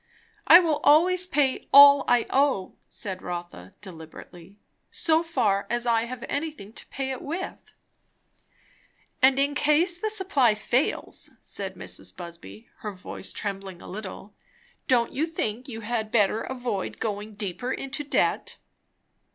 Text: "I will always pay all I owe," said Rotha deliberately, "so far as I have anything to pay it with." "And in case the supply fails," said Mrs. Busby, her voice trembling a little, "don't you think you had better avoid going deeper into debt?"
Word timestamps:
"I 0.47 0.59
will 0.59 0.79
always 0.83 1.27
pay 1.27 1.67
all 1.71 2.03
I 2.07 2.25
owe," 2.31 2.73
said 2.89 3.21
Rotha 3.21 3.75
deliberately, 3.81 4.57
"so 4.89 5.21
far 5.21 5.67
as 5.69 5.85
I 5.85 6.05
have 6.05 6.25
anything 6.27 6.73
to 6.73 6.87
pay 6.87 7.11
it 7.11 7.21
with." 7.21 7.71
"And 9.21 9.37
in 9.37 9.53
case 9.53 9.99
the 9.99 10.09
supply 10.09 10.55
fails," 10.55 11.29
said 11.39 11.75
Mrs. 11.75 12.17
Busby, 12.17 12.67
her 12.77 12.93
voice 12.93 13.31
trembling 13.31 13.79
a 13.79 13.85
little, 13.85 14.33
"don't 14.87 15.13
you 15.13 15.27
think 15.27 15.67
you 15.67 15.81
had 15.81 16.09
better 16.09 16.41
avoid 16.41 16.99
going 16.99 17.33
deeper 17.33 17.71
into 17.71 18.03
debt?" 18.03 18.57